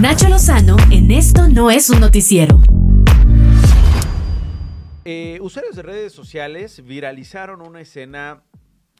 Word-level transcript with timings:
Nacho 0.00 0.28
Lozano 0.28 0.76
en 0.90 1.10
Esto 1.10 1.48
no 1.48 1.70
es 1.70 1.90
un 1.90 2.00
noticiero. 2.00 2.58
Eh, 5.04 5.38
usuarios 5.42 5.76
de 5.76 5.82
redes 5.82 6.12
sociales 6.12 6.82
viralizaron 6.82 7.60
una 7.60 7.82
escena 7.82 8.42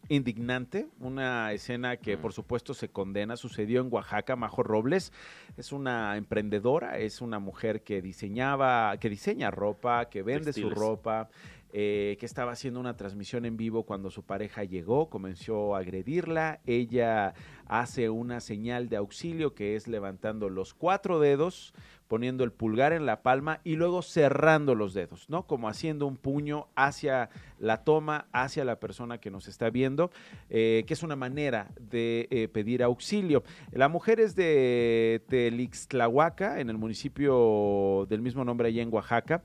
indignante, 0.09 0.89
una 1.01 1.53
escena 1.53 1.97
que 1.97 2.19
por 2.19 2.35
supuesto 2.35 2.75
se 2.75 2.91
condena, 2.91 3.37
sucedió 3.37 3.81
en 3.81 3.89
Oaxaca, 3.91 4.37
Majo 4.37 4.63
Robles. 4.63 5.13
Es 5.57 5.73
una 5.73 6.17
emprendedora, 6.17 6.99
es 6.99 7.23
una 7.23 7.39
mujer 7.39 7.83
que 7.83 8.03
diseñaba, 8.03 8.97
que 8.99 9.09
diseña 9.09 9.51
ropa, 9.51 10.11
que 10.11 10.23
vende 10.23 10.53
su 10.53 10.69
ropa, 10.69 11.31
eh, 11.75 12.19
que 12.21 12.27
estaba 12.27 12.53
haciendo 12.53 12.81
una 12.81 12.97
transmisión 12.97 13.47
en 13.47 13.57
vivo 13.57 13.85
cuando 13.85 14.11
su 14.11 14.25
pareja 14.25 14.63
llegó, 14.63 15.09
comenzó 15.09 15.75
a 15.75 15.79
agredirla, 15.79 16.61
ella 16.67 17.33
hace 17.67 18.11
una 18.11 18.41
señal 18.41 18.91
de 18.91 18.97
auxilio 18.97 19.55
que 19.55 19.75
es 19.75 19.89
levantando 19.89 20.51
los 20.51 20.75
cuatro 20.75 21.19
dedos, 21.19 21.73
poniendo 22.09 22.45
el 22.45 22.53
pulgar 22.53 22.93
en 22.93 23.07
la 23.07 23.23
palma 23.23 23.61
y 23.65 23.77
luego 23.77 24.03
cerrando 24.03 24.75
los 24.75 24.93
dedos, 24.93 25.31
¿no? 25.31 25.47
Como 25.47 25.67
haciendo 25.67 26.07
un 26.07 26.19
puño 26.19 26.69
hacia 26.77 27.31
la 27.59 27.85
toma, 27.85 28.27
hacia 28.33 28.67
la 28.67 28.79
persona 28.79 29.17
que 29.17 29.31
nos 29.31 29.49
está 29.49 29.71
viendo, 29.71 30.11
eh, 30.51 30.85
que 30.87 30.93
es 30.93 31.03
una 31.03 31.17
manera 31.17 31.71
de 31.81 32.29
eh, 32.31 32.49
pedir 32.49 32.83
auxilio. 32.83 33.45
La 33.71 33.89
mujer 33.89 34.21
es 34.21 34.37
de 34.37 35.25
Telixtlahuaca, 35.29 36.61
en 36.61 36.69
el 36.69 36.77
municipio 36.77 38.07
del 38.11 38.21
mismo 38.21 38.45
nombre 38.45 38.69
allá 38.69 38.83
en 38.83 38.93
Oaxaca. 38.93 39.43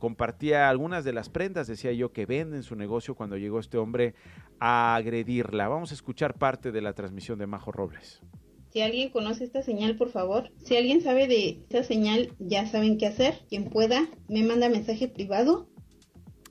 Compartía 0.00 0.68
algunas 0.68 1.04
de 1.04 1.12
las 1.12 1.27
prendas, 1.30 1.66
decía 1.66 1.92
yo, 1.92 2.12
que 2.12 2.26
vende 2.26 2.56
en 2.56 2.62
su 2.62 2.76
negocio 2.76 3.14
cuando 3.14 3.36
llegó 3.36 3.60
este 3.60 3.78
hombre 3.78 4.14
a 4.60 4.96
agredirla. 4.96 5.68
Vamos 5.68 5.90
a 5.90 5.94
escuchar 5.94 6.34
parte 6.34 6.72
de 6.72 6.80
la 6.80 6.92
transmisión 6.92 7.38
de 7.38 7.46
Majo 7.46 7.72
Robles. 7.72 8.22
Si 8.70 8.82
alguien 8.82 9.10
conoce 9.10 9.44
esta 9.44 9.62
señal, 9.62 9.96
por 9.96 10.10
favor. 10.10 10.50
Si 10.58 10.76
alguien 10.76 11.00
sabe 11.00 11.26
de 11.26 11.60
esta 11.62 11.82
señal, 11.84 12.34
ya 12.38 12.66
saben 12.66 12.98
qué 12.98 13.06
hacer. 13.06 13.40
Quien 13.48 13.70
pueda, 13.70 14.06
me 14.28 14.42
manda 14.42 14.68
mensaje 14.68 15.08
privado. 15.08 15.68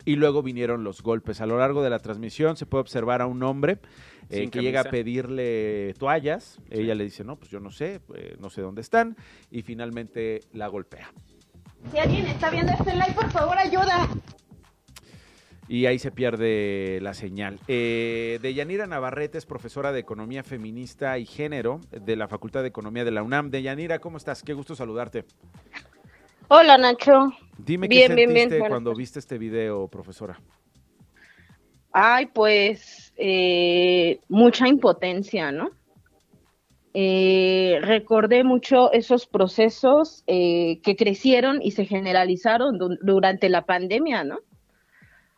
Y 0.03 0.15
luego 0.15 0.41
vinieron 0.41 0.83
los 0.83 1.03
golpes. 1.03 1.41
A 1.41 1.45
lo 1.45 1.59
largo 1.59 1.83
de 1.83 1.89
la 1.89 1.99
transmisión 1.99 2.57
se 2.57 2.65
puede 2.65 2.81
observar 2.81 3.21
a 3.21 3.27
un 3.27 3.43
hombre 3.43 3.79
eh, 4.29 4.49
que 4.49 4.61
llega 4.61 4.81
a 4.81 4.83
pedirle 4.85 5.93
toallas. 5.99 6.59
Ella 6.71 6.95
le 6.95 7.03
dice, 7.03 7.23
no, 7.23 7.37
pues 7.37 7.51
yo 7.51 7.59
no 7.59 7.71
sé, 7.71 7.99
eh, 8.15 8.35
no 8.39 8.49
sé 8.49 8.61
dónde 8.61 8.81
están. 8.81 9.15
Y 9.51 9.61
finalmente 9.61 10.41
la 10.53 10.67
golpea. 10.67 11.11
Si 11.91 11.99
alguien 11.99 12.25
está 12.25 12.49
viendo 12.49 12.71
este 12.71 12.93
live, 12.93 13.13
por 13.15 13.29
favor, 13.31 13.57
ayuda 13.57 14.09
y 15.67 15.85
ahí 15.85 15.99
se 15.99 16.11
pierde 16.11 16.99
la 17.01 17.13
señal. 17.13 17.59
Eh, 17.67 18.39
Deyanira 18.41 18.87
Navarrete 18.87 19.37
es 19.37 19.45
profesora 19.45 19.91
de 19.91 19.99
Economía 19.99 20.43
Feminista 20.43 21.17
y 21.17 21.25
Género 21.25 21.81
de 21.91 22.15
la 22.15 22.27
Facultad 22.27 22.61
de 22.61 22.69
Economía 22.69 23.03
de 23.03 23.11
la 23.11 23.23
UNAM. 23.23 23.49
Deyanira, 23.49 23.99
¿cómo 23.99 24.17
estás? 24.17 24.43
Qué 24.43 24.53
gusto 24.53 24.75
saludarte. 24.75 25.25
Hola, 26.49 26.77
Nacho. 26.77 27.31
Dime 27.57 27.89
qué 27.89 28.07
sentiste 28.07 28.59
cuando 28.59 28.93
viste 28.93 29.19
este 29.19 29.37
video, 29.37 29.87
profesora. 29.87 30.39
Ay, 31.91 32.27
pues 32.27 33.13
eh, 33.17 34.19
mucha 34.29 34.67
impotencia, 34.67 35.51
¿no? 35.51 35.71
Eh, 36.93 37.79
recordé 37.81 38.43
mucho 38.43 38.91
esos 38.91 39.27
procesos 39.27 40.23
eh, 40.25 40.79
que 40.83 40.95
crecieron 40.95 41.59
y 41.61 41.71
se 41.71 41.85
generalizaron 41.85 42.79
durante 43.01 43.49
la 43.49 43.65
pandemia, 43.65 44.23
¿no? 44.23 44.39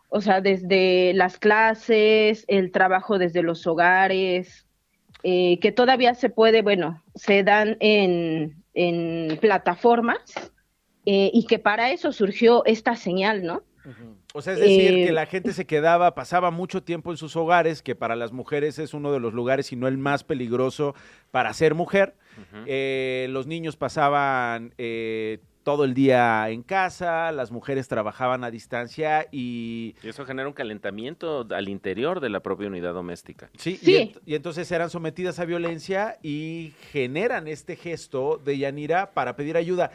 O 0.09 0.21
sea, 0.21 0.41
desde 0.41 1.13
las 1.13 1.37
clases, 1.37 2.43
el 2.47 2.71
trabajo 2.71 3.17
desde 3.19 3.43
los 3.43 3.65
hogares, 3.67 4.65
eh, 5.21 5.59
que 5.61 5.71
todavía 5.71 6.15
se 6.15 6.29
puede, 6.29 6.61
bueno, 6.61 7.03
se 7.15 7.43
dan 7.43 7.77
en, 7.79 8.57
plataformas 9.41 10.21
eh, 11.05 11.29
y 11.33 11.45
que 11.45 11.59
para 11.59 11.91
eso 11.91 12.13
surgió 12.13 12.63
esta 12.65 12.95
señal, 12.95 13.43
¿no? 13.43 13.63
O 14.33 14.41
sea, 14.41 14.53
es 14.53 14.59
decir, 14.59 14.91
que 14.91 15.07
eh, 15.07 15.11
la 15.11 15.25
gente 15.25 15.51
se 15.51 15.65
quedaba, 15.65 16.15
pasaba 16.15 16.49
mucho 16.51 16.83
tiempo 16.83 17.11
en 17.11 17.17
sus 17.17 17.35
hogares, 17.35 17.81
que 17.81 17.95
para 17.95 18.15
las 18.15 18.31
mujeres 18.31 18.79
es 18.79 18.93
uno 18.93 19.11
de 19.11 19.19
los 19.19 19.33
lugares, 19.33 19.65
si 19.67 19.75
no 19.75 19.87
el 19.87 19.97
más 19.97 20.23
peligroso 20.23 20.95
para 21.31 21.53
ser 21.53 21.75
mujer. 21.75 22.15
los 23.27 23.47
niños 23.47 23.75
pasaban 23.75 24.73
todo 25.69 25.83
el 25.83 25.93
día 25.93 26.49
en 26.49 26.63
casa, 26.63 27.31
las 27.31 27.51
mujeres 27.51 27.87
trabajaban 27.87 28.43
a 28.43 28.49
distancia 28.49 29.27
y... 29.31 29.93
y 30.01 30.07
eso 30.07 30.25
genera 30.25 30.47
un 30.47 30.55
calentamiento 30.55 31.45
al 31.51 31.69
interior 31.69 32.21
de 32.21 32.29
la 32.29 32.39
propia 32.39 32.69
unidad 32.69 32.91
doméstica. 32.95 33.51
Sí, 33.55 33.79
Y, 34.25 34.33
entonces 34.33 34.71
eran 34.71 34.89
sometidas 34.89 35.37
a 35.37 35.45
violencia 35.45 36.17
y 36.23 36.73
generan 36.91 37.47
este 37.47 37.75
gesto 37.75 38.41
de 38.43 38.57
Yanira 38.57 39.11
para 39.11 39.35
pedir 39.35 39.57
ayuda. 39.57 39.91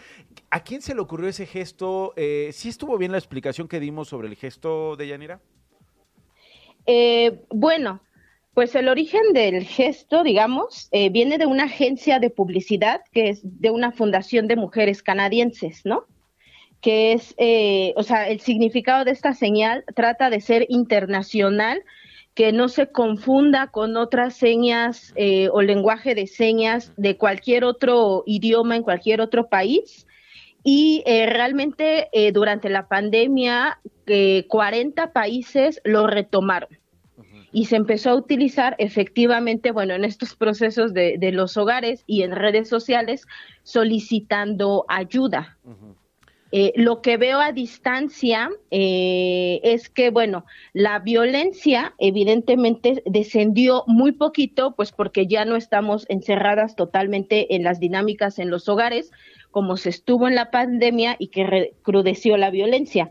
¿A 0.49 0.63
quién 0.63 0.81
se 0.81 0.95
le 0.95 1.01
ocurrió 1.01 1.29
ese 1.29 1.45
gesto? 1.45 2.13
Eh, 2.15 2.51
¿Sí 2.53 2.69
estuvo 2.69 2.97
bien 2.97 3.11
la 3.11 3.19
explicación 3.19 3.67
que 3.67 3.81
dimos 3.81 4.07
sobre 4.07 4.29
el 4.29 4.37
gesto 4.37 4.95
de 4.95 5.09
Yanira? 5.09 5.41
Eh, 6.87 7.43
bueno, 7.51 8.01
pues 8.54 8.76
el 8.76 8.88
origen 8.88 9.32
del 9.32 9.65
gesto, 9.65 10.22
digamos, 10.22 10.88
eh, 10.92 11.10
viene 11.10 11.38
de 11.38 11.47
una 11.47 11.65
agencia 11.65 12.20
de 12.20 12.31
publicidad 12.31 13.00
que 13.12 13.28
es 13.31 13.41
de 13.42 13.70
una 13.70 13.91
fundación 13.91 14.47
de 14.47 14.54
mujeres 14.54 15.03
canadienses, 15.03 15.84
¿no? 15.84 16.06
Que 16.81 17.12
es, 17.12 17.34
eh, 17.37 17.92
o 17.97 18.04
sea, 18.04 18.28
el 18.28 18.41
significado 18.41 19.04
de 19.04 19.10
esta 19.10 19.34
señal 19.34 19.84
trata 19.97 20.31
de 20.31 20.41
ser 20.41 20.66
internacional, 20.69 21.82
que 22.34 22.53
no 22.53 22.69
se 22.69 22.88
confunda 22.88 23.69
con 23.69 23.97
otras 23.97 24.37
señas 24.37 25.12
eh, 25.16 25.48
o 25.53 25.62
lenguaje 25.62 26.15
de 26.15 26.26
señas 26.26 26.92
de 26.97 27.16
cualquier 27.16 27.65
otro 27.65 28.22
idioma 28.26 28.76
en 28.76 28.82
cualquier 28.82 29.21
otro 29.21 29.48
país. 29.48 30.06
Y 30.66 31.03
realmente 31.04 32.09
durante 32.32 32.71
la 32.71 32.88
pandemia, 32.88 33.78
40 34.48 35.12
países 35.12 35.78
lo 35.84 36.06
retomaron 36.06 36.71
y 37.54 37.66
se 37.66 37.76
empezó 37.76 38.10
a 38.10 38.16
utilizar 38.16 38.75
efectivamente, 38.78 39.70
bueno, 39.70 39.94
en 39.94 40.04
estos 40.04 40.34
procesos 40.37 40.92
de, 40.92 41.19
los 41.32 41.56
hogares 41.56 42.03
y 42.06 42.22
en 42.22 42.32
redes 42.32 42.69
sociales 42.69 43.26
solicitando 43.62 44.84
ayuda. 44.88 45.56
Eh, 46.50 46.72
lo 46.76 47.00
que 47.00 47.16
veo 47.16 47.41
a 47.41 47.53
distancia 47.53 48.50
eh, 48.70 49.60
es 49.62 49.88
que, 49.88 50.10
bueno, 50.10 50.44
la 50.72 50.98
violencia 50.98 51.94
evidentemente 51.98 53.03
descendió 53.06 53.84
muy 53.86 54.12
poquito, 54.12 54.75
pues 54.76 54.92
porque 54.92 55.26
ya 55.26 55.44
no 55.44 55.56
estamos 55.56 56.06
encerradas 56.09 56.76
totalmente 56.76 57.54
en 57.54 57.65
las 57.65 57.81
dinámicas 57.81 58.38
en 58.38 58.50
los 58.50 58.69
hogares, 58.69 59.10
como 59.50 59.76
se 59.76 59.91
estuvo 59.91 60.28
en 60.28 60.34
la 60.34 60.50
pandemia 60.50 61.16
y 61.19 61.28
que 61.28 61.44
recrudeció 61.44 62.36
la 62.36 62.50
violencia 62.50 63.10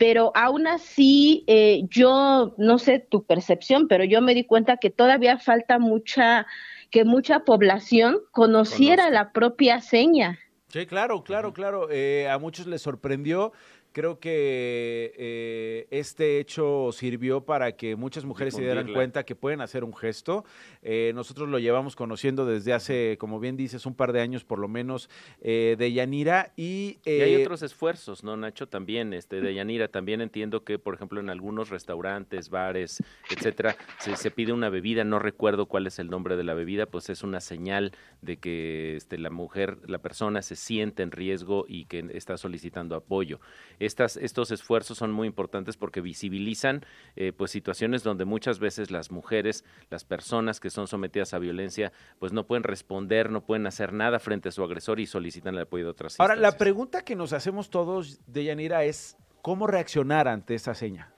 pero 0.00 0.32
aún 0.34 0.66
así 0.66 1.44
eh, 1.46 1.82
yo 1.90 2.54
no 2.56 2.78
sé 2.78 3.00
tu 3.00 3.26
percepción, 3.26 3.86
pero 3.86 4.02
yo 4.02 4.22
me 4.22 4.34
di 4.34 4.44
cuenta 4.44 4.78
que 4.78 4.88
todavía 4.88 5.36
falta 5.36 5.78
mucha, 5.78 6.46
que 6.90 7.04
mucha 7.04 7.40
población 7.40 8.16
conociera 8.30 9.10
la 9.10 9.30
propia 9.32 9.82
seña. 9.82 10.38
Sí, 10.68 10.86
claro, 10.86 11.22
claro, 11.22 11.52
claro. 11.52 11.88
Eh, 11.90 12.26
a 12.30 12.38
muchos 12.38 12.66
les 12.66 12.80
sorprendió. 12.80 13.52
Creo 13.92 14.20
que 14.20 15.12
eh, 15.16 15.88
este 15.90 16.38
hecho 16.38 16.90
sirvió 16.92 17.40
para 17.40 17.72
que 17.72 17.96
muchas 17.96 18.24
mujeres 18.24 18.54
se 18.54 18.62
dieran 18.62 18.92
cuenta 18.92 19.24
que 19.24 19.34
pueden 19.34 19.60
hacer 19.60 19.82
un 19.82 19.96
gesto. 19.96 20.44
Eh, 20.82 21.10
nosotros 21.16 21.48
lo 21.48 21.58
llevamos 21.58 21.96
conociendo 21.96 22.46
desde 22.46 22.72
hace, 22.72 23.16
como 23.18 23.40
bien 23.40 23.56
dices, 23.56 23.86
un 23.86 23.94
par 23.94 24.12
de 24.12 24.20
años 24.20 24.44
por 24.44 24.60
lo 24.60 24.68
menos 24.68 25.10
eh, 25.40 25.74
de 25.76 25.92
Yanira. 25.92 26.52
Y, 26.56 26.98
y, 27.04 27.20
hay 27.20 27.34
otros 27.42 27.62
esfuerzos, 27.62 28.22
¿no, 28.22 28.36
Nacho? 28.36 28.68
También 28.68 29.12
este, 29.12 29.40
de 29.40 29.54
Yanira. 29.54 29.88
También 29.88 30.20
entiendo 30.20 30.62
que, 30.62 30.78
por 30.78 30.94
ejemplo, 30.94 31.18
en 31.18 31.28
algunos 31.28 31.68
restaurantes, 31.68 32.48
bares, 32.48 33.02
etcétera, 33.28 33.76
se, 33.98 34.14
se, 34.14 34.30
pide 34.30 34.52
una 34.52 34.68
bebida. 34.68 35.02
No 35.02 35.18
recuerdo 35.18 35.66
cuál 35.66 35.88
es 35.88 35.98
el 35.98 36.10
nombre 36.10 36.36
de 36.36 36.44
la 36.44 36.54
bebida, 36.54 36.86
pues 36.86 37.10
es 37.10 37.24
una 37.24 37.40
señal 37.40 37.90
de 38.22 38.36
que 38.36 38.94
este, 38.94 39.18
la 39.18 39.30
mujer, 39.30 39.78
la 39.88 39.98
persona 39.98 40.42
se 40.42 40.54
siente 40.54 41.02
en 41.02 41.10
riesgo 41.10 41.64
y 41.66 41.86
que 41.86 42.08
está 42.14 42.36
solicitando 42.36 42.94
apoyo 42.94 43.40
estas, 43.80 44.16
estos 44.16 44.50
esfuerzos 44.52 44.98
son 44.98 45.10
muy 45.10 45.26
importantes 45.26 45.76
porque 45.76 46.00
visibilizan 46.00 46.84
eh, 47.16 47.32
pues 47.32 47.50
situaciones 47.50 48.04
donde 48.04 48.24
muchas 48.24 48.60
veces 48.60 48.90
las 48.90 49.10
mujeres, 49.10 49.64
las 49.90 50.04
personas 50.04 50.60
que 50.60 50.70
son 50.70 50.86
sometidas 50.86 51.34
a 51.34 51.38
violencia, 51.38 51.92
pues 52.18 52.32
no 52.32 52.46
pueden 52.46 52.62
responder, 52.62 53.30
no 53.30 53.40
pueden 53.40 53.66
hacer 53.66 53.92
nada 53.92 54.18
frente 54.18 54.50
a 54.50 54.52
su 54.52 54.62
agresor 54.62 55.00
y 55.00 55.06
solicitan 55.06 55.54
el 55.54 55.62
apoyo 55.62 55.84
de 55.84 55.90
otras 55.90 56.20
Ahora, 56.20 56.36
la 56.36 56.52
pregunta 56.52 57.02
que 57.02 57.16
nos 57.16 57.32
hacemos 57.32 57.70
todos, 57.70 58.20
de 58.26 58.44
Yanira, 58.44 58.84
es 58.84 59.16
¿cómo 59.42 59.66
reaccionar 59.66 60.28
ante 60.28 60.54
esa 60.54 60.74
seña? 60.74 61.12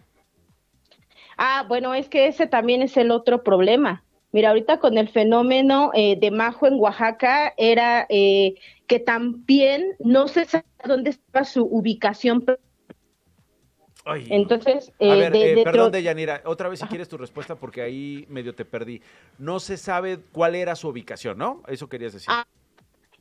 Ah, 1.37 1.65
bueno, 1.69 1.95
es 1.95 2.09
que 2.09 2.27
ese 2.27 2.47
también 2.47 2.83
es 2.83 2.97
el 2.97 3.11
otro 3.11 3.43
problema. 3.43 4.05
Mira, 4.33 4.49
ahorita 4.49 4.79
con 4.79 4.97
el 4.97 5.09
fenómeno 5.09 5.91
eh, 5.95 6.17
de 6.19 6.31
Majo 6.31 6.67
en 6.67 6.75
Oaxaca 6.81 7.53
era 7.59 8.07
eh, 8.09 8.55
que 8.87 8.99
también 8.99 9.95
no 9.99 10.27
se 10.27 10.47
sabe 10.47 10.65
dónde 10.85 11.11
estaba 11.11 11.45
su 11.45 11.63
ubicación. 11.63 12.45
Entonces, 14.05 14.91
eh, 14.99 15.13
a 15.13 15.15
ver, 15.15 15.33
de, 15.33 15.63
perdón, 15.63 15.93
Deyanira, 15.93 16.43
otra 16.45 16.69
vez 16.69 16.81
si 16.81 16.87
quieres 16.87 17.09
tu 17.09 17.19
respuesta 17.19 17.55
porque 17.57 17.83
ahí 17.83 18.27
medio 18.29 18.55
te 18.55 18.65
perdí. 18.65 19.03
No 19.39 19.61
se 19.61 19.77
sabe 19.77 20.19
cuál 20.33 20.55
era 20.55 20.75
su 20.75 20.89
ubicación, 20.89 21.39
¿no? 21.39 21.63
Eso 21.69 21.89
querías 21.89 22.15
decir. 22.15 22.29
Ah, 22.31 22.47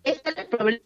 este 0.04 0.31
es 0.31 0.38
el 0.38 0.81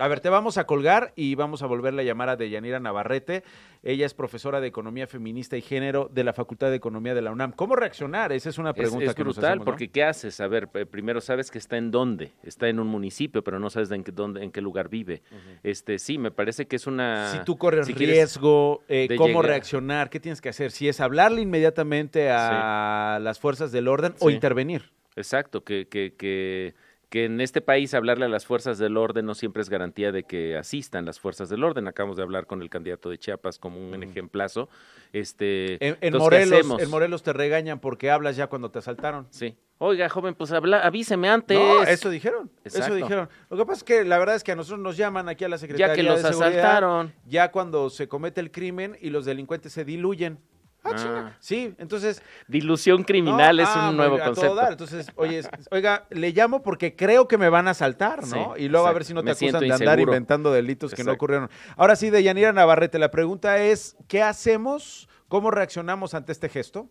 A 0.00 0.08
ver, 0.08 0.20
te 0.20 0.30
vamos 0.30 0.56
a 0.56 0.64
colgar 0.64 1.12
y 1.14 1.34
vamos 1.34 1.62
a 1.62 1.66
volverle 1.66 2.00
a 2.00 2.04
llamar 2.06 2.30
a 2.30 2.36
Deyanira 2.36 2.80
Navarrete. 2.80 3.42
Ella 3.82 4.06
es 4.06 4.14
profesora 4.14 4.58
de 4.58 4.66
Economía 4.66 5.06
Feminista 5.06 5.58
y 5.58 5.60
Género 5.60 6.08
de 6.10 6.24
la 6.24 6.32
Facultad 6.32 6.70
de 6.70 6.76
Economía 6.76 7.12
de 7.14 7.20
la 7.20 7.30
UNAM. 7.32 7.52
¿Cómo 7.52 7.76
reaccionar? 7.76 8.32
Esa 8.32 8.48
es 8.48 8.56
una 8.56 8.72
pregunta 8.72 9.04
es, 9.04 9.10
es 9.10 9.14
que 9.14 9.24
nos 9.24 9.34
brutal, 9.36 9.50
hacemos, 9.50 9.66
¿no? 9.66 9.70
porque 9.70 9.88
¿qué 9.90 10.02
haces? 10.04 10.40
A 10.40 10.48
ver, 10.48 10.68
p- 10.68 10.86
primero 10.86 11.20
sabes 11.20 11.50
que 11.50 11.58
está 11.58 11.76
en 11.76 11.90
dónde, 11.90 12.32
está 12.42 12.68
en 12.70 12.80
un 12.80 12.86
municipio, 12.86 13.44
pero 13.44 13.58
no 13.58 13.68
sabes 13.68 13.90
de 13.90 13.96
en 13.96 14.04
qué, 14.04 14.12
dónde, 14.12 14.42
en 14.42 14.50
qué 14.52 14.62
lugar 14.62 14.88
vive. 14.88 15.20
Este, 15.62 15.98
sí, 15.98 16.16
me 16.16 16.30
parece 16.30 16.66
que 16.66 16.76
es 16.76 16.86
una. 16.86 17.30
Si 17.32 17.44
tú 17.44 17.58
corres 17.58 17.86
si 17.86 17.92
riesgo, 17.92 18.82
eh, 18.88 19.06
cómo 19.18 19.28
llegar- 19.42 19.44
reaccionar, 19.50 20.08
qué 20.08 20.18
tienes 20.18 20.40
que 20.40 20.48
hacer, 20.48 20.70
si 20.70 20.88
es 20.88 20.98
hablarle 21.02 21.42
inmediatamente 21.42 22.30
a 22.30 23.18
las 23.20 23.38
fuerzas 23.38 23.70
del 23.70 23.86
orden 23.86 24.14
o 24.20 24.30
intervenir. 24.30 24.92
Exacto, 25.16 25.62
que, 25.62 25.88
que, 25.88 26.14
que, 26.16 26.74
que 27.10 27.24
en 27.24 27.40
este 27.40 27.60
país 27.60 27.92
hablarle 27.92 28.24
a 28.26 28.28
las 28.28 28.46
fuerzas 28.46 28.78
del 28.78 28.96
orden 28.96 29.26
no 29.26 29.34
siempre 29.34 29.60
es 29.62 29.68
garantía 29.68 30.12
de 30.12 30.22
que 30.22 30.56
asistan 30.56 31.04
las 31.04 31.18
fuerzas 31.18 31.48
del 31.48 31.64
orden. 31.64 31.88
Acabamos 31.88 32.16
de 32.16 32.22
hablar 32.22 32.46
con 32.46 32.62
el 32.62 32.70
candidato 32.70 33.10
de 33.10 33.18
Chiapas 33.18 33.58
como 33.58 33.78
un 33.80 34.02
ejemplazo. 34.02 34.68
Este, 35.12 35.74
En, 35.84 35.98
en 36.00 36.14
entonces, 36.14 36.48
¿qué 36.48 36.54
Morelos, 36.62 36.80
en 36.82 36.90
Morelos 36.90 37.22
te 37.24 37.32
regañan 37.32 37.80
porque 37.80 38.10
hablas 38.10 38.36
ya 38.36 38.46
cuando 38.46 38.70
te 38.70 38.78
asaltaron. 38.78 39.26
Sí. 39.30 39.56
Oiga, 39.78 40.08
joven, 40.08 40.34
pues 40.34 40.52
habla, 40.52 40.80
avíseme 40.80 41.28
antes. 41.28 41.58
No, 41.58 41.82
eso 41.82 42.10
dijeron. 42.10 42.50
Eso 42.64 42.94
dijeron. 42.94 43.28
Lo 43.48 43.56
que 43.56 43.64
pasa 43.64 43.78
es 43.78 43.84
que 43.84 44.04
la 44.04 44.18
verdad 44.18 44.36
es 44.36 44.44
que 44.44 44.52
a 44.52 44.56
nosotros 44.56 44.78
nos 44.80 44.96
llaman 44.96 45.28
aquí 45.28 45.44
a 45.44 45.48
la 45.48 45.58
Secretaría 45.58 45.88
Ya 45.88 45.94
que 45.94 46.02
los 46.02 46.22
de 46.22 46.28
Seguridad, 46.28 46.48
asaltaron. 46.50 47.12
ya 47.26 47.50
cuando 47.50 47.90
se 47.90 48.06
comete 48.06 48.40
el 48.40 48.50
crimen 48.52 48.96
y 49.00 49.10
los 49.10 49.24
delincuentes 49.24 49.72
se 49.72 49.84
diluyen. 49.84 50.38
Ah, 50.82 50.90
Ah. 50.94 51.36
Sí, 51.40 51.74
entonces 51.78 52.22
Dilución 52.48 53.04
criminal 53.04 53.56
No, 53.58 53.62
es 53.62 53.68
ah, 53.70 53.90
un 53.90 53.96
nuevo 53.98 54.12
muy- 54.12 54.20
a 54.20 54.24
todo 54.24 54.34
concepto. 54.34 54.54
dar. 54.56 54.72
Entonces, 54.72 55.06
oye, 55.16 55.42
oiga, 55.70 56.06
le 56.10 56.30
llamo 56.32 56.62
porque 56.62 56.96
creo 56.96 57.28
que 57.28 57.36
me 57.36 57.48
van 57.50 57.68
a 57.68 57.72
asaltar, 57.72 58.26
¿no? 58.26 58.54
Sí, 58.56 58.62
y 58.64 58.68
luego 58.68 58.86
a 58.86 58.92
ver 58.92 59.04
si 59.04 59.12
no 59.12 59.20
te 59.20 59.26
Me 59.26 59.30
acusan 59.32 59.60
de 59.60 59.72
andar 59.72 60.00
inventando 60.00 60.50
delitos 60.52 60.94
que 60.94 61.04
no 61.04 61.12
ocurrieron. 61.12 61.50
Ahora 61.76 61.96
sí, 61.96 62.08
de 62.10 62.22
Yanira 62.22 62.52
Navarrete, 62.52 62.98
la 62.98 63.10
pregunta 63.10 63.58
es, 63.58 63.96
¿qué 64.08 64.22
hacemos? 64.22 65.08
¿Cómo 65.28 65.50
reaccionamos 65.50 66.14
ante 66.14 66.32
este 66.32 66.48
gesto? 66.48 66.88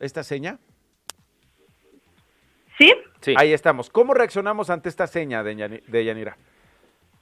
¿Esta 0.00 0.24
seña? 0.24 0.58
¿Sí? 2.78 2.92
Sí. 3.20 3.34
Ahí 3.36 3.52
estamos. 3.52 3.90
¿Cómo 3.90 4.14
reaccionamos 4.14 4.70
ante 4.70 4.88
esta 4.88 5.06
seña 5.06 5.42
de, 5.42 5.54
Yani- 5.56 5.82
de 5.86 6.04
Yanira? 6.04 6.36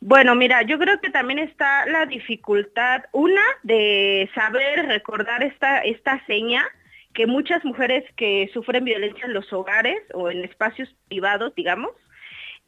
Bueno, 0.00 0.34
mira, 0.34 0.62
yo 0.62 0.78
creo 0.78 1.00
que 1.00 1.10
también 1.10 1.40
está 1.40 1.84
la 1.86 2.06
dificultad, 2.06 3.04
una, 3.12 3.42
de 3.64 4.30
saber 4.34 4.86
recordar 4.86 5.42
esta, 5.42 5.80
esta 5.80 6.24
seña 6.26 6.64
que 7.14 7.26
muchas 7.26 7.64
mujeres 7.64 8.04
que 8.16 8.48
sufren 8.52 8.84
violencia 8.84 9.24
en 9.26 9.34
los 9.34 9.52
hogares 9.52 9.98
o 10.14 10.30
en 10.30 10.44
espacios 10.44 10.94
privados, 11.08 11.52
digamos, 11.56 11.90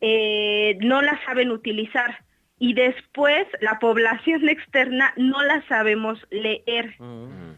eh, 0.00 0.76
no 0.80 1.02
la 1.02 1.22
saben 1.24 1.50
utilizar. 1.52 2.24
Y 2.58 2.74
después 2.74 3.46
la 3.60 3.78
población 3.78 4.48
externa 4.48 5.12
no 5.16 5.42
la 5.44 5.66
sabemos 5.68 6.18
leer. 6.30 6.96
Mm. 6.98 7.52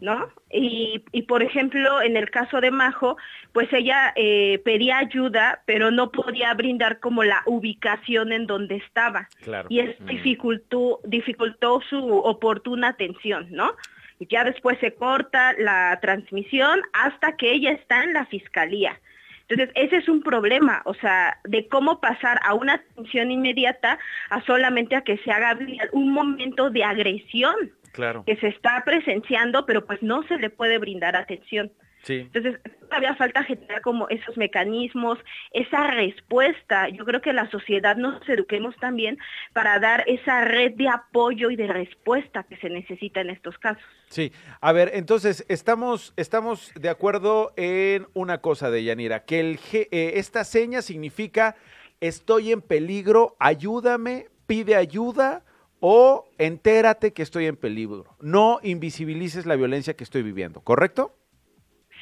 ¿No? 0.00 0.28
Y, 0.50 1.04
y, 1.12 1.22
por 1.22 1.42
ejemplo, 1.42 2.00
en 2.02 2.16
el 2.16 2.30
caso 2.30 2.60
de 2.60 2.70
Majo, 2.70 3.16
pues 3.52 3.72
ella 3.72 4.12
eh, 4.16 4.60
pedía 4.64 4.98
ayuda, 4.98 5.62
pero 5.66 5.90
no 5.90 6.10
podía 6.10 6.54
brindar 6.54 7.00
como 7.00 7.22
la 7.22 7.42
ubicación 7.46 8.32
en 8.32 8.46
donde 8.46 8.76
estaba. 8.76 9.28
Claro. 9.42 9.68
Y 9.70 9.80
eso 9.80 10.02
dificultó, 10.04 11.00
dificultó 11.04 11.80
su 11.88 11.98
oportuna 12.18 12.88
atención, 12.88 13.48
¿no? 13.50 13.74
Y 14.18 14.26
ya 14.26 14.44
después 14.44 14.78
se 14.78 14.94
corta 14.94 15.54
la 15.58 15.98
transmisión 16.00 16.80
hasta 16.92 17.36
que 17.36 17.52
ella 17.52 17.72
está 17.72 18.04
en 18.04 18.14
la 18.14 18.26
fiscalía. 18.26 19.00
Entonces, 19.48 19.74
ese 19.74 19.96
es 19.96 20.08
un 20.08 20.22
problema, 20.22 20.80
o 20.86 20.94
sea, 20.94 21.38
de 21.44 21.68
cómo 21.68 22.00
pasar 22.00 22.40
a 22.44 22.54
una 22.54 22.74
atención 22.74 23.30
inmediata 23.30 23.98
a 24.30 24.40
solamente 24.42 24.96
a 24.96 25.02
que 25.02 25.18
se 25.18 25.30
haga 25.30 25.58
un 25.92 26.12
momento 26.12 26.70
de 26.70 26.82
agresión 26.82 27.54
Claro. 27.94 28.24
que 28.26 28.36
se 28.36 28.48
está 28.48 28.82
presenciando, 28.84 29.64
pero 29.66 29.86
pues 29.86 30.02
no 30.02 30.24
se 30.24 30.36
le 30.36 30.50
puede 30.50 30.78
brindar 30.78 31.14
atención. 31.14 31.70
Sí. 32.02 32.28
Entonces, 32.34 32.60
todavía 32.80 33.14
falta 33.14 33.44
generar 33.44 33.80
como 33.80 34.08
esos 34.10 34.36
mecanismos, 34.36 35.18
esa 35.52 35.86
respuesta. 35.86 36.88
Yo 36.90 37.04
creo 37.06 37.22
que 37.22 37.32
la 37.32 37.48
sociedad 37.50 37.96
nos 37.96 38.28
eduquemos 38.28 38.76
también 38.76 39.16
para 39.54 39.78
dar 39.78 40.04
esa 40.06 40.44
red 40.44 40.72
de 40.72 40.88
apoyo 40.88 41.50
y 41.50 41.56
de 41.56 41.66
respuesta 41.66 42.42
que 42.42 42.58
se 42.58 42.68
necesita 42.68 43.22
en 43.22 43.30
estos 43.30 43.56
casos. 43.58 43.82
Sí, 44.08 44.32
a 44.60 44.72
ver, 44.72 44.90
entonces 44.92 45.46
estamos, 45.48 46.12
estamos 46.16 46.72
de 46.74 46.90
acuerdo 46.90 47.54
en 47.56 48.06
una 48.12 48.38
cosa 48.42 48.70
de 48.70 48.84
Yanira, 48.84 49.24
que 49.24 49.40
el, 49.40 49.58
eh, 49.72 50.12
esta 50.16 50.44
seña 50.44 50.82
significa 50.82 51.56
estoy 52.00 52.52
en 52.52 52.60
peligro, 52.60 53.34
ayúdame, 53.38 54.26
pide 54.46 54.76
ayuda 54.76 55.42
o 55.86 56.30
entérate 56.38 57.12
que 57.12 57.22
estoy 57.22 57.44
en 57.44 57.56
peligro. 57.56 58.16
No 58.18 58.58
invisibilices 58.62 59.44
la 59.44 59.54
violencia 59.54 59.94
que 59.94 60.02
estoy 60.02 60.22
viviendo, 60.22 60.62
¿correcto? 60.62 61.14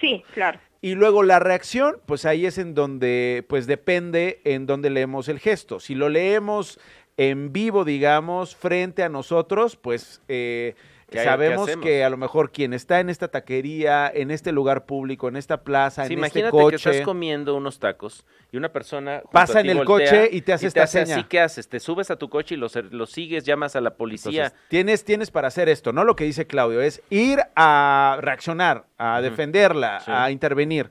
Sí, 0.01 0.23
claro. 0.35 0.61
Y 0.81 0.95
luego 0.95 1.25
la 1.25 1.41
reacción, 1.41 1.97
pues 2.07 2.25
ahí 2.25 2.47
es 2.47 2.59
en 2.59 2.75
donde, 2.75 3.45
pues 3.49 3.67
depende 3.67 4.41
en 4.45 4.67
donde 4.67 4.89
leemos 4.89 5.29
el 5.29 5.41
gesto. 5.41 5.81
Si 5.81 5.97
lo 5.97 6.11
leemos 6.11 6.79
en 7.17 7.53
vivo, 7.53 7.85
digamos, 7.85 8.57
frente 8.57 9.03
a 9.03 9.09
nosotros, 9.09 9.77
pues 9.77 10.23
eh, 10.29 10.75
¿Qué 11.11 11.19
hay- 11.21 11.27
sabemos 11.27 11.69
qué 11.69 11.79
que 11.79 12.05
a 12.05 12.09
lo 12.09 12.17
mejor 12.17 12.53
quien 12.53 12.73
está 12.73 12.99
en 13.01 13.11
esta 13.11 13.29
taquería, 13.29 14.11
en 14.15 14.31
este 14.31 14.51
lugar 14.51 14.87
público, 14.87 15.29
en 15.29 15.37
esta 15.37 15.63
plaza, 15.63 16.07
Sí, 16.07 16.15
en 16.15 16.25
este 16.25 16.39
imagínate 16.41 16.71
que 16.71 16.77
estás 16.77 16.93
coche, 16.95 17.03
comiendo 17.05 17.55
unos 17.55 17.79
tacos 17.79 18.25
y 18.51 18.57
una 18.57 18.73
persona 18.73 19.17
junto 19.19 19.31
Pasa 19.31 19.59
a 19.59 19.63
ti 19.63 19.69
en 19.69 19.77
el 19.77 19.85
coche 19.85 20.31
y 20.33 20.41
te 20.41 20.55
hace 20.55 20.69
esta 20.69 20.87
seña. 20.87 21.17
así, 21.17 21.25
¿qué 21.25 21.41
haces? 21.41 21.69
Te 21.69 21.81
subes 21.81 22.11
a 22.11 22.17
tu 22.17 22.31
coche 22.31 22.55
y 22.55 22.59
lo, 22.59 22.69
lo 22.91 23.05
sigues, 23.05 23.45
llamas 23.45 23.77
a 23.77 23.83
la 23.83 23.95
policía. 23.95 24.45
Entonces, 24.47 24.69
tienes, 24.71 25.05
tienes 25.05 25.31
para 25.31 25.49
hacer 25.49 25.69
esto, 25.69 25.93
no 25.93 26.05
lo 26.05 26.17
que 26.17 26.25
dice 26.25 26.47
Claudio, 26.47 26.81
es 26.81 27.03
ir 27.11 27.41
a 27.57 28.17
reaccionar, 28.23 28.87
a 28.97 29.21
defenderla, 29.21 30.01
Sí. 30.01 30.11
a 30.15 30.31
intervenir. 30.31 30.91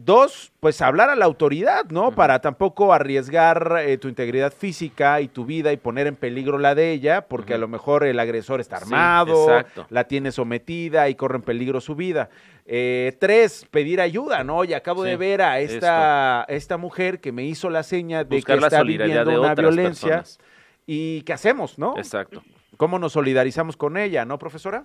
Dos, 0.00 0.52
pues 0.60 0.80
hablar 0.80 1.10
a 1.10 1.16
la 1.16 1.24
autoridad, 1.24 1.86
¿no? 1.90 2.12
Para 2.12 2.40
tampoco 2.40 2.92
arriesgar 2.92 3.78
eh, 3.84 3.98
tu 3.98 4.06
integridad 4.06 4.52
física 4.52 5.20
y 5.20 5.26
tu 5.26 5.44
vida 5.44 5.72
y 5.72 5.76
poner 5.76 6.06
en 6.06 6.14
peligro 6.14 6.56
la 6.58 6.76
de 6.76 6.92
ella, 6.92 7.22
porque 7.22 7.54
a 7.54 7.58
lo 7.58 7.66
mejor 7.66 8.04
el 8.04 8.20
agresor 8.20 8.60
está 8.60 8.76
armado, 8.76 9.48
la 9.90 10.04
tiene 10.04 10.30
sometida 10.30 11.08
y 11.08 11.16
corre 11.16 11.36
en 11.38 11.42
peligro 11.42 11.80
su 11.80 11.96
vida. 11.96 12.30
Eh, 12.64 13.16
tres, 13.18 13.66
pedir 13.72 14.00
ayuda, 14.00 14.44
¿no? 14.44 14.62
Y 14.62 14.72
acabo 14.72 15.02
Sí, 15.02 15.10
de 15.10 15.16
ver 15.16 15.42
a 15.42 15.58
esta, 15.58 16.44
esta 16.48 16.76
mujer 16.76 17.18
que 17.18 17.32
me 17.32 17.42
hizo 17.42 17.68
la 17.68 17.82
seña 17.82 18.22
de 18.22 18.36
Buscar 18.36 18.60
que 18.60 18.64
está 18.66 18.82
viviendo 18.84 19.28
de 19.28 19.38
una 19.40 19.56
violencia. 19.56 20.18
personas. 20.18 20.38
¿Y 20.86 21.22
qué 21.22 21.32
hacemos, 21.32 21.76
no? 21.76 21.98
Exacto. 21.98 22.44
¿Cómo 22.76 23.00
nos 23.00 23.14
solidarizamos 23.14 23.76
con 23.76 23.96
ella, 23.96 24.24
no, 24.24 24.38
profesora? 24.38 24.84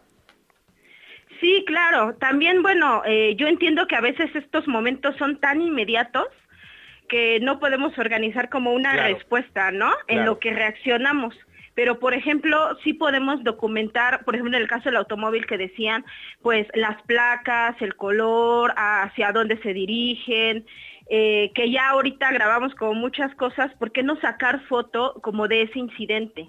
Sí, 1.44 1.66
claro. 1.68 2.16
También, 2.22 2.62
bueno, 2.64 3.02
eh, 3.06 3.36
yo 3.36 3.48
entiendo 3.48 3.86
que 3.86 3.98
a 3.98 4.02
veces 4.02 4.34
estos 4.34 4.66
momentos 4.66 5.14
son 5.18 5.42
tan 5.42 5.62
inmediatos 5.62 6.28
que 7.10 7.42
no 7.42 7.60
podemos 7.60 7.98
organizar 8.00 8.48
como 8.48 8.72
una 8.72 8.94
Claro. 8.94 9.14
respuesta, 9.14 9.70
¿no? 9.72 9.92
En 10.08 10.24
lo 10.24 10.40
que 10.40 10.54
reaccionamos. 10.54 11.36
Pero, 11.76 12.00
por 12.00 12.14
ejemplo, 12.14 12.78
sí 12.86 12.94
podemos 12.94 13.44
documentar, 13.44 14.24
por 14.24 14.36
ejemplo, 14.36 14.56
en 14.56 14.62
el 14.64 14.70
caso 14.70 14.86
del 14.86 14.96
automóvil 14.96 15.46
que 15.46 15.58
decían, 15.58 16.06
pues 16.42 16.66
las 16.76 17.02
placas, 17.02 17.76
el 17.82 17.96
color, 17.96 18.74
hacia 18.78 19.34
dónde 19.34 19.58
se 19.64 19.74
dirigen, 19.74 20.66
eh, 21.10 21.52
que 21.56 21.70
ya 21.72 21.90
ahorita 21.90 22.32
grabamos 22.32 22.74
como 22.76 22.94
muchas 22.94 23.36
cosas, 23.36 23.74
¿por 23.80 23.92
qué 23.92 24.02
no 24.02 24.16
sacar 24.22 24.62
foto 24.68 25.20
como 25.22 25.50
de 25.50 25.64
ese 25.64 25.78
incidente? 25.80 26.48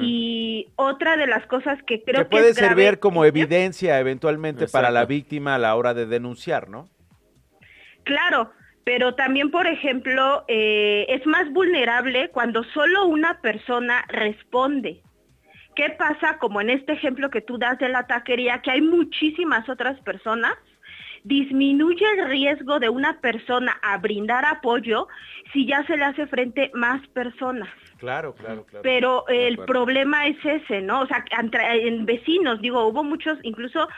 Y 0.00 0.68
otra 0.76 1.16
de 1.16 1.26
las 1.26 1.46
cosas 1.46 1.78
que 1.84 2.02
creo 2.02 2.22
que 2.22 2.28
que, 2.28 2.30
puede 2.30 2.48
es 2.50 2.56
grave- 2.56 2.82
servir 2.82 2.98
como 2.98 3.24
evidencia 3.24 3.98
eventualmente 4.00 4.66
para 4.68 4.90
la 4.90 5.04
víctima 5.04 5.54
a 5.54 5.58
la 5.58 5.74
hora 5.76 5.94
de 5.94 6.06
denunciar, 6.06 6.68
¿no? 6.68 6.88
Claro, 8.04 8.50
pero 8.84 9.14
también, 9.14 9.50
por 9.50 9.66
ejemplo, 9.66 10.44
eh, 10.48 11.06
es 11.08 11.26
más 11.26 11.50
vulnerable 11.52 12.28
cuando 12.30 12.64
solo 12.64 13.06
una 13.06 13.40
persona 13.40 14.04
responde. 14.08 15.00
¿Qué 15.74 15.90
pasa 15.90 16.38
como 16.38 16.60
en 16.60 16.70
este 16.70 16.92
ejemplo 16.92 17.30
que 17.30 17.40
tú 17.40 17.58
das 17.58 17.78
de 17.78 17.88
la 17.88 18.06
taquería, 18.06 18.60
que 18.62 18.70
hay 18.70 18.80
muchísimas 18.82 19.68
otras 19.68 19.98
personas? 20.02 20.52
Disminuye 21.24 22.04
el 22.16 22.28
riesgo 22.28 22.78
de 22.78 22.88
una 22.88 23.20
persona 23.20 23.78
a 23.82 23.98
brindar 23.98 24.44
apoyo 24.44 25.08
si 25.52 25.66
ya 25.66 25.84
se 25.86 25.96
le 25.96 26.04
hace 26.04 26.26
frente 26.26 26.70
más 26.74 27.06
personas. 27.08 27.68
Claro, 27.98 28.34
claro, 28.34 28.64
claro. 28.66 28.82
Pero 28.82 29.26
el 29.28 29.56
problema 29.58 30.26
es 30.26 30.36
ese, 30.44 30.82
¿no? 30.82 31.00
O 31.00 31.06
sea, 31.06 31.24
en 31.72 32.04
vecinos, 32.04 32.60
digo, 32.60 32.86
hubo 32.86 33.02
muchos, 33.02 33.38
incluso 33.42 33.88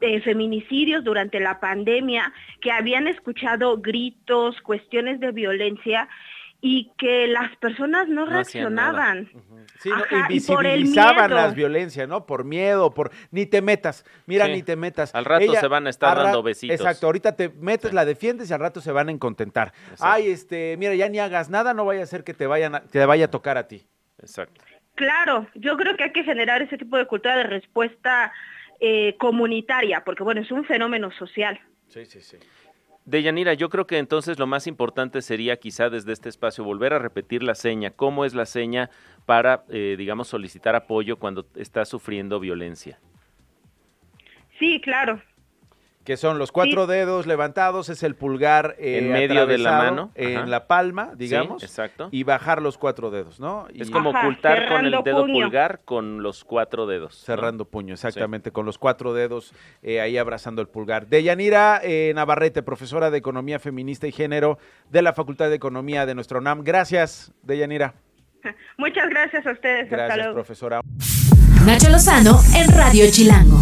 eh, 0.00 0.20
feminicidios 0.20 1.02
durante 1.04 1.40
la 1.40 1.58
pandemia, 1.58 2.32
que 2.60 2.70
habían 2.70 3.08
escuchado 3.08 3.78
gritos, 3.78 4.60
cuestiones 4.60 5.20
de 5.20 5.32
violencia, 5.32 6.08
y 6.60 6.90
que 6.98 7.26
las 7.26 7.54
personas 7.58 8.08
no, 8.08 8.24
reaccionaban. 8.26 9.28
Sí, 9.80 9.90
¿no? 9.90 9.96
Ajá, 9.96 10.16
Invisibilizaban 10.22 11.32
las 11.34 11.54
violencias, 11.54 12.08
¿no? 12.08 12.26
Por 12.26 12.44
miedo, 12.44 12.92
por 12.92 13.10
ni 13.30 13.46
te 13.46 13.60
metas. 13.62 14.04
Mira, 14.26 14.46
Sí. 14.46 14.52
ni 14.52 14.62
te 14.62 14.74
metas. 14.76 15.14
Al 15.14 15.24
rato 15.24 15.52
se 15.54 15.68
van 15.68 15.86
a 15.86 15.90
estar 15.90 16.16
dando 16.16 16.42
besitos. 16.42 16.74
Exacto, 16.80 17.06
ahorita 17.06 17.36
te 17.36 17.50
metes, 17.50 17.90
Sí. 17.90 17.94
la 17.96 18.04
defiendes 18.04 18.50
y 18.50 18.54
al 18.54 18.60
rato 18.60 18.80
se 18.80 18.90
van 18.92 19.08
a 19.08 19.12
encontentar. 19.12 19.72
Exacto. 19.90 20.04
Ay, 20.06 20.28
este, 20.30 20.76
mira, 20.78 20.94
ya 20.94 21.08
ni 21.08 21.18
hagas 21.18 21.50
nada, 21.50 21.74
no 21.74 21.84
vaya 21.84 22.02
a 22.02 22.06
ser 22.06 22.24
que 22.24 22.34
te 22.34 22.46
vayan 22.46 22.74
a- 22.76 22.80
te 22.82 23.04
vaya 23.04 23.26
a 23.26 23.30
tocar 23.30 23.58
a 23.58 23.68
ti. 23.68 23.86
Exacto. 24.18 24.60
Claro, 24.94 25.46
yo 25.54 25.76
creo 25.76 25.94
que 25.96 26.04
hay 26.04 26.12
que 26.12 26.24
generar 26.24 26.62
ese 26.62 26.78
tipo 26.78 26.96
de 26.96 27.06
cultura 27.06 27.36
de 27.36 27.42
respuesta 27.44 28.32
eh, 28.80 29.16
comunitaria, 29.18 30.02
porque 30.04 30.22
bueno, 30.22 30.42
es 30.42 30.50
un 30.50 30.64
fenómeno 30.66 31.10
social. 31.12 31.58
Sí, 31.88 32.04
sí, 32.04 32.20
sí. 32.20 32.36
Deyanira, 33.06 33.54
yo 33.54 33.70
creo 33.70 33.86
que 33.86 33.98
entonces 33.98 34.40
lo 34.40 34.48
más 34.48 34.66
importante 34.66 35.22
sería 35.22 35.58
quizá 35.58 35.88
desde 35.90 36.12
este 36.12 36.28
espacio 36.28 36.64
volver 36.64 36.92
a 36.92 36.98
repetir 36.98 37.44
la 37.44 37.54
seña. 37.54 37.92
¿Cómo 37.92 38.24
es 38.24 38.34
la 38.34 38.46
seña 38.46 38.90
para, 39.26 39.62
eh, 39.68 39.94
digamos, 39.96 40.26
solicitar 40.26 40.74
apoyo 40.74 41.16
cuando 41.16 41.46
estás 41.54 41.88
sufriendo 41.88 42.40
violencia? 42.40 42.98
Sí, 44.58 44.80
claro. 44.80 45.22
Que 46.06 46.16
son 46.16 46.38
los 46.38 46.52
cuatro 46.52 46.86
dedos 46.86 47.26
levantados, 47.26 47.88
es 47.90 48.02
el 48.02 48.14
pulgar 48.14 48.76
eh, 48.78 48.98
En 48.98 49.10
medio 49.12 49.46
de 49.46 49.58
la 49.58 49.72
mano, 49.72 50.12
en 50.14 50.36
ajá. 50.38 50.46
la 50.46 50.66
palma, 50.66 51.10
digamos, 51.16 51.60
Sí, 51.60 51.66
exacto. 51.66 52.08
y 52.12 52.22
bajar 52.22 52.62
los 52.62 52.78
cuatro 52.78 53.10
dedos, 53.10 53.40
¿no? 53.40 53.66
Y 53.74 53.82
Es 53.82 53.90
como 53.90 54.10
Ajá, 54.10 54.20
ocultar 54.20 54.68
con 54.68 54.86
el 54.86 54.92
dedo 55.02 55.22
puño. 55.22 55.44
pulgar 55.46 55.80
con 55.84 56.22
los 56.22 56.44
cuatro 56.44 56.86
dedos. 56.86 57.12
¿no? 57.20 57.24
cerrando 57.26 57.64
puño, 57.66 57.94
exactamente, 57.94 58.52
con 58.52 58.64
los 58.64 58.78
cuatro 58.78 59.12
dedos 59.12 59.52
eh, 59.82 60.00
ahí 60.00 60.16
abrazando 60.16 60.62
el 60.62 60.68
pulgar. 60.68 61.08
Deyanira 61.08 61.80
eh, 61.82 62.12
Navarrete, 62.14 62.62
profesora 62.62 63.10
de 63.10 63.18
Economía 63.18 63.58
Feminista 63.58 64.06
y 64.06 64.12
Género 64.12 64.58
de 64.90 65.02
la 65.02 65.12
Facultad 65.12 65.48
de 65.50 65.56
Economía 65.56 66.06
de 66.06 66.14
nuestro 66.14 66.38
UNAM. 66.38 66.62
Gracias, 66.62 67.32
Deyanira. 67.42 67.94
Muchas 68.78 69.08
gracias 69.10 69.44
a 69.44 69.50
ustedes. 69.50 69.84
Hasta 69.84 69.96
Gracias, 69.96 70.18
luego. 70.18 70.34
profesora. 70.34 70.80
Nacho 71.66 71.90
Lozano 71.90 72.38
en 72.54 72.70
Radio 72.76 73.04
Chilango. 73.10 73.58